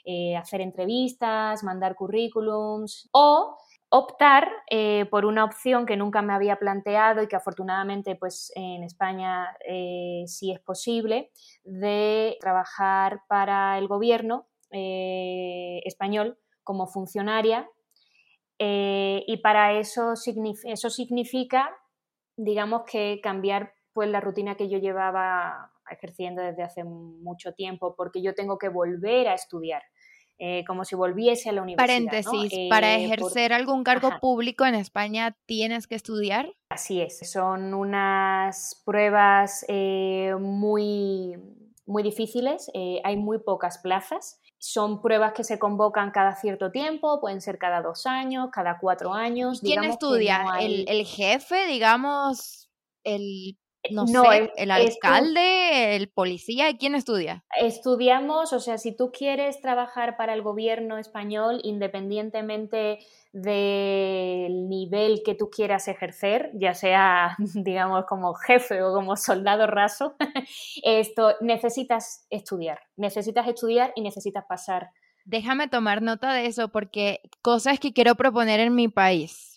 [0.04, 3.56] eh, hacer entrevistas, mandar currículums o
[3.88, 4.48] optar
[5.08, 9.56] por una opción que nunca me había planteado y que afortunadamente pues en España
[10.26, 11.30] sí es posible
[11.62, 17.70] de trabajar para el gobierno español como funcionaria
[18.58, 20.14] y para eso,
[20.64, 21.70] eso significa
[22.36, 28.22] digamos que cambiar pues la rutina que yo llevaba ejerciendo desde hace mucho tiempo, porque
[28.22, 29.82] yo tengo que volver a estudiar.
[30.36, 31.86] Eh, como si volviese a la universidad.
[31.86, 36.52] Paréntesis, ¿para eh, ejercer algún cargo público en España tienes que estudiar?
[36.70, 41.36] Así es, son unas pruebas eh, muy,
[41.86, 42.68] muy difíciles,
[43.04, 47.83] hay muy pocas plazas son pruebas que se convocan cada cierto tiempo, pueden ser cada
[47.83, 49.61] dos años, cada cuatro años.
[49.61, 50.42] ¿Quién estudia?
[50.59, 52.70] ¿El, jefe, digamos,
[53.05, 53.59] el
[53.90, 57.44] no, sé, el alcalde, el policía, ¿quién estudia?
[57.60, 62.98] Estudiamos, o sea, si tú quieres trabajar para el gobierno español, independientemente
[63.32, 70.14] del nivel que tú quieras ejercer, ya sea, digamos, como jefe o como soldado raso,
[70.82, 74.90] esto necesitas estudiar, necesitas estudiar y necesitas pasar.
[75.24, 79.53] Déjame tomar nota de eso porque cosas que quiero proponer en mi país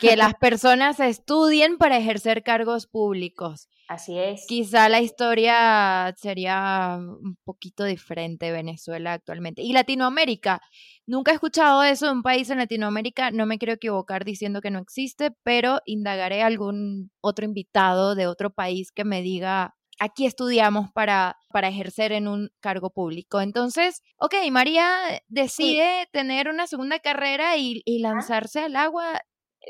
[0.00, 3.68] que las personas estudien para ejercer cargos públicos.
[3.88, 4.44] Así es.
[4.46, 9.62] Quizá la historia sería un poquito diferente Venezuela actualmente.
[9.62, 10.60] Y Latinoamérica.
[11.06, 13.30] Nunca he escuchado eso de un país en Latinoamérica.
[13.30, 18.50] No me quiero equivocar diciendo que no existe, pero indagaré algún otro invitado de otro
[18.50, 23.40] país que me diga aquí estudiamos para, para ejercer en un cargo público.
[23.40, 24.88] Entonces, ok, María
[25.28, 29.20] decide tener una segunda carrera y, y lanzarse al agua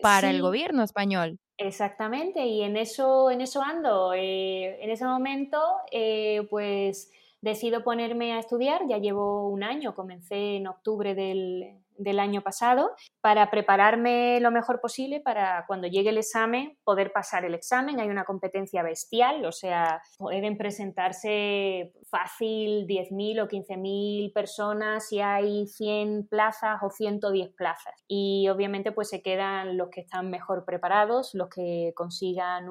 [0.02, 1.38] para el gobierno español.
[1.56, 4.12] Exactamente, y en eso, en eso ando.
[4.14, 10.56] Eh, en ese momento, eh, pues decido ponerme a estudiar, ya llevo un año, comencé
[10.56, 16.18] en octubre del, del año pasado para prepararme lo mejor posible para cuando llegue el
[16.18, 18.00] examen poder pasar el examen.
[18.00, 25.66] Hay una competencia bestial, o sea, pueden presentarse fácil 10.000 o 15.000 personas si hay
[25.66, 27.94] 100 plazas o 110 plazas.
[28.06, 32.68] Y obviamente pues se quedan los que están mejor preparados, los que consigan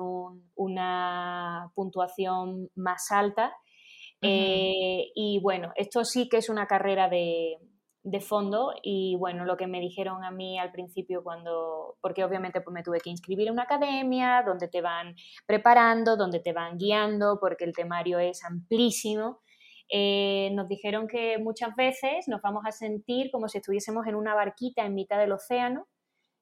[0.56, 3.54] una puntuación más alta
[4.22, 7.58] Eh, y bueno, esto sí que es una carrera de,
[8.10, 12.62] de fondo y bueno, lo que me dijeron a mí al principio cuando, porque obviamente
[12.62, 15.13] pues me tuve que inscribir en una academia donde te van
[15.46, 19.41] preparando, donde te van guiando, porque el temario es amplísimo.
[19.89, 24.34] Eh, nos dijeron que muchas veces nos vamos a sentir como si estuviésemos en una
[24.36, 25.88] barquita en mitad del océano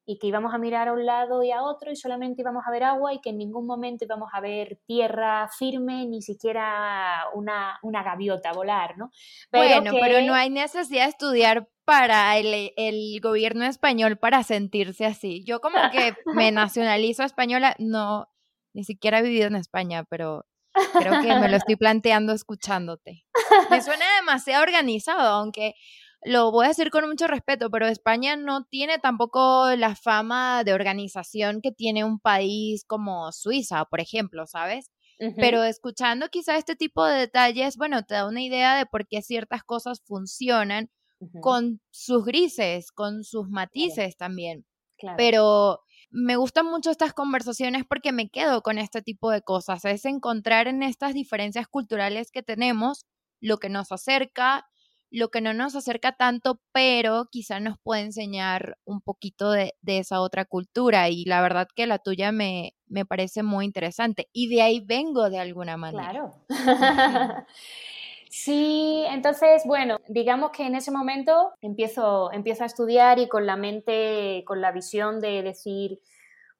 [0.05, 2.71] y que íbamos a mirar a un lado y a otro y solamente íbamos a
[2.71, 7.79] ver agua y que en ningún momento íbamos a ver tierra firme, ni siquiera una,
[7.81, 9.09] una gaviota volar, ¿no?
[9.51, 15.43] bueno, pero no hay necesidad de estudiar para el, el, gobierno español para sentirse así.
[15.45, 18.27] Yo como que me nacionalizo española, no,
[18.73, 20.45] ni siquiera he vivido en España, pero
[20.99, 23.25] creo que me lo estoy planteando escuchándote.
[23.69, 25.75] Me suena demasiado organizado, aunque
[26.25, 30.73] lo voy a decir con mucho respeto, pero España no tiene tampoco la fama de
[30.73, 34.91] organización que tiene un país como Suiza, por ejemplo, ¿sabes?
[35.37, 39.21] Pero escuchando quizá este tipo de detalles, bueno, te da una idea de por qué
[39.21, 40.89] ciertas cosas funcionan
[41.41, 44.65] con sus grises, con sus matices también.
[45.17, 50.05] Pero me gustan mucho estas conversaciones porque me quedo con este tipo de cosas, es
[50.05, 53.05] encontrar en estas diferencias culturales que tenemos
[53.41, 54.65] lo que nos acerca,
[55.11, 60.21] lo que no nos acerca tanto, pero quizá nos puede enseñar un poquito de, esa
[60.21, 64.61] otra cultura y la verdad que la tuya me, me parece muy interesante y de
[64.61, 66.11] ahí vengo de alguna manera.
[66.11, 66.35] Claro.
[68.37, 73.55] Sí, entonces, bueno, digamos que en ese momento empiezo, empiezo a estudiar y con la
[73.55, 76.01] mente, con la visión de decir,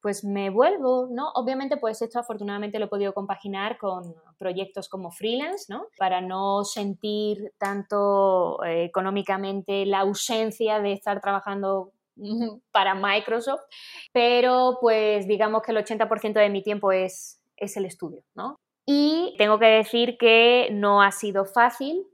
[0.06, 1.32] pues me vuelvo, ¿no?
[1.34, 5.88] Obviamente, pues esto afortunadamente lo he podido compaginar con proyectos como freelance, ¿no?
[5.98, 11.92] Para no sentir tanto eh, económicamente la ausencia de estar trabajando
[12.72, 13.62] para Microsoft,
[14.14, 18.60] pero pues digamos que el 80% de mi tiempo es, es el estudio, ¿no?
[18.86, 22.06] Y tengo que decir que no ha sido fácil,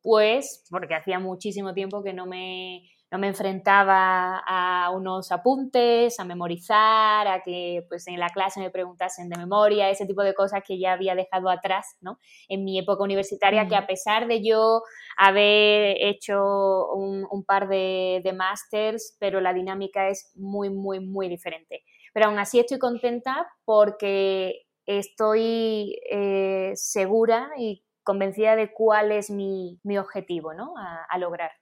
[0.00, 6.24] pues porque hacía muchísimo tiempo que no me no me enfrentaba a unos apuntes, a
[6.24, 10.64] memorizar, a que pues en la clase me preguntasen de memoria, ese tipo de cosas
[10.66, 12.18] que ya había dejado atrás, ¿no?
[12.48, 14.82] En mi época universitaria, que a pesar de yo
[15.16, 21.84] haber hecho un, par de, de másters, pero la dinámica es muy, muy, muy diferente.
[22.12, 29.78] Pero aún así estoy contenta porque estoy eh, segura y convencida de cuál es mi,
[29.96, 30.74] objetivo ¿no?
[30.76, 31.52] a lograr.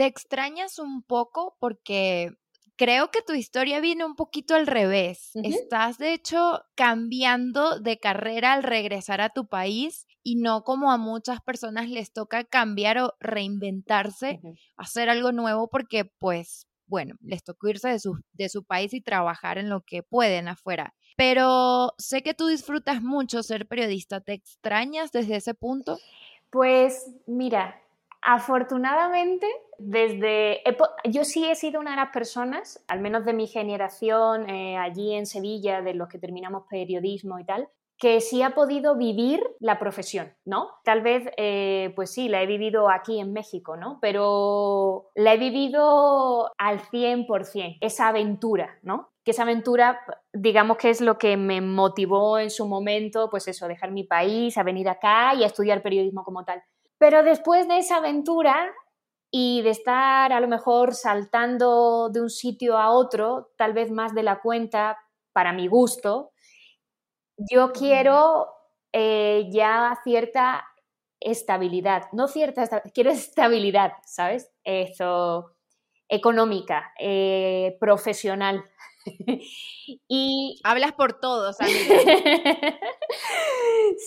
[0.00, 1.58] ¿Te extrañas un poco?
[1.60, 2.32] Porque
[2.76, 5.32] creo que tu historia viene un poquito al revés.
[5.34, 10.96] Estás, de hecho, cambiando de carrera al regresar a tu país y no como a
[10.96, 14.40] muchas personas les toca cambiar o reinventarse,
[14.74, 19.02] hacer algo nuevo porque, pues, bueno, les tocó irse de su, de su país y
[19.02, 20.94] trabajar en lo que pueden afuera.
[21.18, 24.22] Pero sé que tú disfrutas mucho ser periodista.
[24.22, 25.98] ¿Te extrañas desde ese punto?
[26.48, 27.82] Pues mira,
[28.22, 29.46] Afortunadamente,
[29.78, 30.62] desde
[31.04, 35.14] yo sí he sido una de las personas, al menos de mi generación, eh, allí
[35.14, 37.68] en Sevilla, de los que terminamos periodismo y tal,
[38.00, 40.70] que sí ha podido vivir la profesión, ¿no?
[40.84, 43.98] Tal vez, eh, pues sí, la he vivido aquí en México, ¿no?
[44.00, 49.10] Pero la he vivido al 100%, esa aventura, ¿no?
[49.22, 50.00] Que esa aventura,
[50.32, 54.56] digamos que es lo que me motivó en su momento, pues eso, dejar mi país,
[54.56, 56.62] a venir acá y a estudiar periodismo como tal.
[57.00, 58.74] Pero después de esa aventura
[59.32, 64.14] y de estar a lo mejor saltando de un sitio a otro, tal vez más
[64.14, 64.98] de la cuenta
[65.32, 66.32] para mi gusto,
[67.38, 68.48] yo quiero
[68.92, 70.66] eh, ya cierta
[71.20, 74.50] estabilidad, no cierta, quiero estabilidad, ¿sabes?
[74.64, 75.54] Eso,
[76.08, 78.64] económica, eh, profesional.
[80.08, 81.56] y hablas por todos,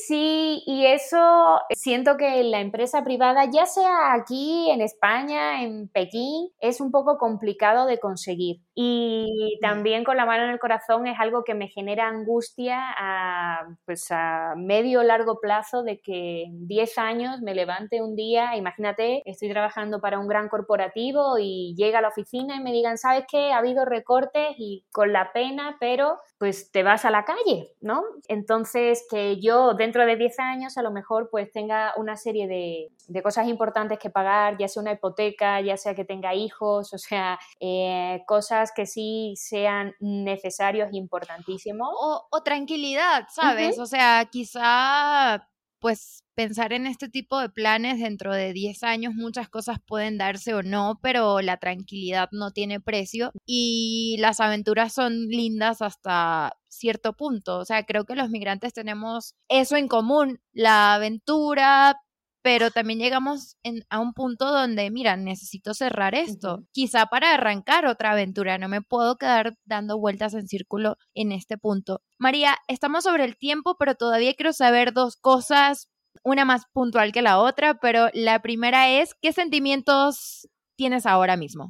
[0.07, 6.49] Sí, y eso siento que la empresa privada, ya sea aquí en España, en Pekín,
[6.59, 8.61] es un poco complicado de conseguir.
[8.75, 13.67] Y también con la mano en el corazón es algo que me genera angustia a,
[13.85, 19.21] pues a medio largo plazo de que en 10 años me levante un día, imagínate,
[19.25, 23.25] estoy trabajando para un gran corporativo y llega a la oficina y me digan, ¿sabes
[23.29, 23.51] qué?
[23.51, 28.03] Ha habido recortes y con la pena, pero pues te vas a la calle, ¿no?
[28.27, 33.21] Entonces que yo dentro de 10 años a lo mejor pues tenga una serie de,
[33.21, 37.39] cosas importantes que pagar, ya sea una hipoteca, ya sea que tenga hijos, o sea,
[37.59, 41.89] eh, cosas que sí sean necesarios e importantísimos.
[41.99, 43.79] O, tranquilidad, ¿sabes?
[43.79, 45.47] O sea, quizá
[45.83, 50.53] pues pensar en este tipo de planes dentro de 10 años muchas cosas pueden darse
[50.53, 57.11] o no, pero la tranquilidad no tiene precio y las aventuras son lindas hasta cierto
[57.17, 57.57] punto.
[57.59, 61.97] O sea, creo que los migrantes tenemos eso en común, la aventura,
[62.43, 63.57] pero también llegamos
[63.89, 68.81] a un punto donde, mira, necesito cerrar esto, quizá para arrancar otra aventura, no me
[68.81, 72.01] puedo quedar dando vueltas en círculo en este punto.
[72.19, 75.89] María, estamos sobre el tiempo, pero todavía quiero saber dos cosas,
[76.23, 81.69] una más puntual que la otra, pero la primera es, ¿qué sentimientos tienes ahora mismo?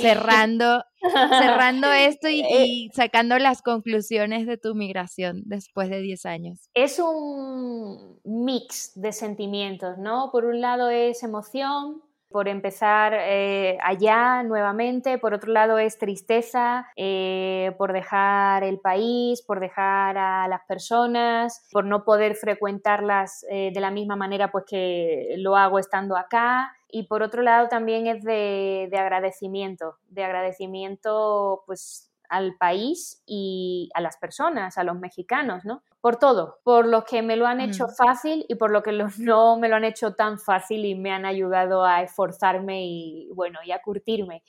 [0.00, 6.26] Cerrando, cerrando esto y, eh, y, sacando las conclusiones de tu migración después de 10
[6.26, 6.70] años.
[6.74, 10.30] Es un mix de sentimientos, ¿no?
[10.32, 12.02] Por un lado es emoción,
[12.36, 19.42] por empezar eh, allá nuevamente, por otro lado es tristeza eh, por dejar el país,
[19.42, 24.64] por dejar a las personas, por no poder frecuentarlas eh, de la misma manera pues
[24.68, 30.24] que lo hago estando acá y por otro lado también es de, de agradecimiento, de
[30.24, 35.82] agradecimiento pues al país y a las personas, a los mexicanos, ¿no?
[36.00, 37.94] Por todo, por los que me lo han hecho mm.
[37.98, 41.12] fácil y por lo que los no me lo han hecho tan fácil y me
[41.12, 44.42] han ayudado a esforzarme y, bueno, y a curtirme.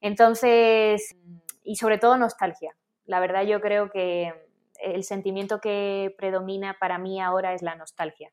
[0.00, 1.14] Entonces,
[1.62, 2.74] y sobre todo nostalgia.
[3.04, 4.32] La verdad yo creo que
[4.80, 8.32] el sentimiento que predomina para mí ahora es la nostalgia.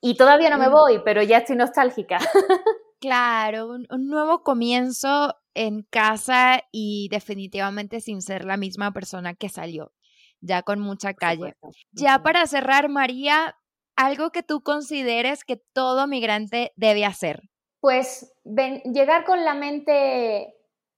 [0.00, 2.18] Y todavía no me voy, pero ya estoy nostálgica.
[3.00, 9.92] Claro, un, nuevo comienzo en casa y definitivamente sin ser la misma persona que salió,
[10.42, 11.54] ya con mucha calle.
[11.92, 13.56] Ya para cerrar, María,
[13.96, 17.48] algo que tú consideres que todo migrante debe hacer.
[17.80, 20.54] Pues llegar con la mente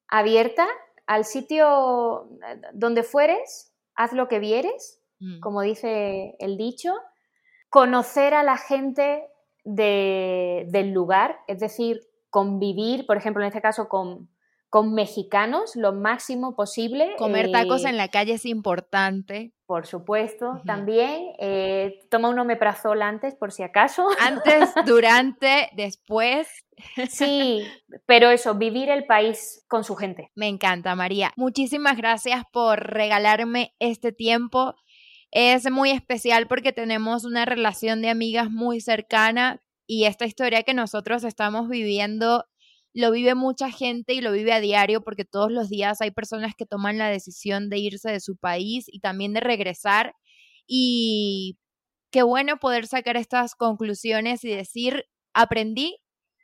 [0.08, 0.66] abierta
[1.06, 5.38] al sitio eh, donde fueres, haz lo que vieres, mm.
[5.38, 6.94] como dice el dicho,
[7.72, 9.24] conocer a la gente
[9.64, 14.28] del lugar, es decir, convivir, por ejemplo, en este caso con,
[14.68, 17.14] con mexicanos lo máximo posible.
[17.16, 19.54] Comer tacos eh, en la calle es importante.
[19.64, 21.32] Por supuesto, también.
[21.38, 24.06] Eh, toma un omeprazol antes, por si acaso.
[24.20, 26.48] Antes, durante, después.
[27.08, 27.62] Sí,
[28.06, 30.30] pero eso, vivir el país con su gente.
[30.34, 31.32] Me encanta, María.
[31.36, 34.74] Muchísimas gracias por regalarme este tiempo
[35.32, 40.74] es muy especial porque tenemos una relación de amigas muy cercana y esta historia que
[40.74, 42.44] nosotros estamos viviendo
[42.94, 46.54] lo vive mucha gente y lo vive a diario porque todos los días hay personas
[46.54, 50.14] que toman la decisión de irse de su país y también de regresar
[50.66, 51.58] y
[52.10, 55.96] qué bueno poder sacar estas conclusiones y decir, aprendí,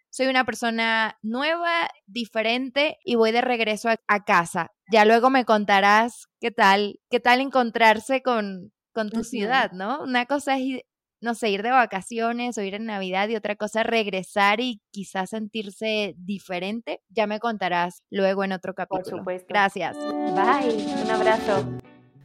[0.08, 4.70] soy una persona nueva, diferente y voy de regreso a, a casa.
[4.90, 10.02] Ya luego me contarás qué tal, qué tal encontrarse con, con tu ciudad, ¿no?
[10.02, 10.82] Una cosa es,
[11.20, 15.30] no sé, ir de vacaciones o ir en Navidad y otra cosa regresar y quizás
[15.30, 17.00] sentirse diferente.
[17.08, 19.04] Ya me contarás luego en otro capítulo.
[19.04, 19.46] Por supuesto.
[19.48, 19.96] Gracias.
[19.96, 21.02] Bye.
[21.02, 21.78] Un abrazo.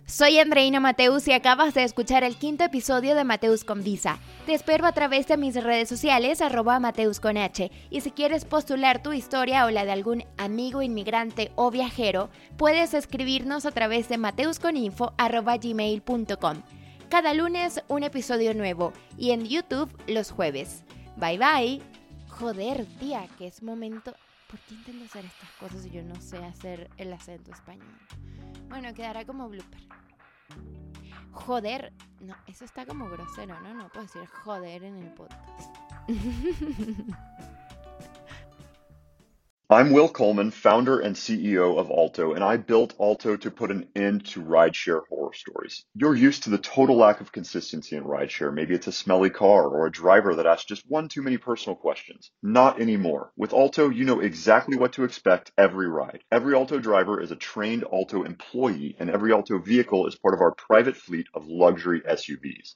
[0.05, 4.19] Soy Andreina Mateus y acabas de escuchar el quinto episodio de Mateus con Visa.
[4.45, 7.71] Te espero a través de mis redes sociales, arroba Mateus con H.
[7.89, 12.93] Y si quieres postular tu historia o la de algún amigo inmigrante o viajero, puedes
[12.93, 16.61] escribirnos a través de mateusconinfo arroba gmail.com.
[17.09, 20.83] Cada lunes un episodio nuevo y en YouTube los jueves.
[21.15, 21.81] Bye bye.
[22.27, 24.13] Joder, tía, que es momento...
[24.47, 27.87] ¿Por qué intento hacer estas cosas y yo no sé hacer el acento español?
[28.73, 29.87] Bueno, quedará como blooper.
[31.31, 33.71] Joder, no, eso está como grosero, ¿no?
[33.75, 35.75] No puedo decir joder en el podcast.
[39.73, 43.87] I'm Will Coleman, founder and CEO of Alto, and I built Alto to put an
[43.95, 45.83] end to rideshare horror stories.
[45.95, 48.53] You're used to the total lack of consistency in rideshare.
[48.53, 51.75] Maybe it's a smelly car or a driver that asks just one too many personal
[51.75, 52.29] questions.
[52.43, 53.31] Not anymore.
[53.35, 56.23] With Alto, you know exactly what to expect every ride.
[56.31, 60.41] Every Alto driver is a trained Alto employee, and every Alto vehicle is part of
[60.41, 62.75] our private fleet of luxury SUVs.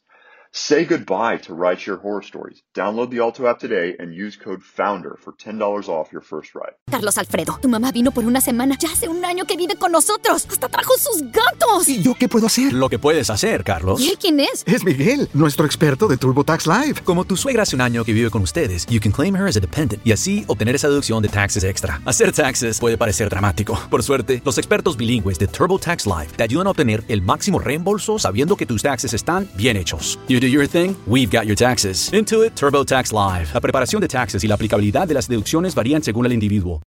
[0.60, 2.64] Say goodbye to rideshare horror stories.
[2.76, 6.74] Download the Alto app today and use code FOUNDER for $10 off your first ride.
[6.89, 8.76] Carlos Alfredo, tu mamá vino por una semana.
[8.80, 10.47] Ya hace un año que vive con nosotros.
[10.49, 11.88] Hasta trajo sus gatos.
[11.88, 12.74] ¿Y yo qué puedo hacer?
[12.74, 14.01] Lo que puedes hacer, Carlos.
[14.01, 14.64] ¿Y quién es?
[14.66, 17.01] Es Miguel, nuestro experto de TurboTax Live.
[17.03, 19.58] Como tu suegra hace un año que vive con ustedes, you can claim her as
[19.58, 22.01] a dependent y así obtener esa deducción de taxes extra.
[22.03, 23.80] Hacer taxes puede parecer dramático.
[23.91, 28.18] Por suerte, los expertos bilingües de TurboTax Live te ayudan a obtener el máximo reembolso
[28.18, 30.18] sabiendo que tus taxes están bien hechos.
[30.28, 32.10] You do your thing, we've got your taxes.
[32.14, 33.54] Intuit TurboTax Live.
[33.54, 36.76] La preparación de taxes y la aplicabilidad de las deducciones varían según el individuo.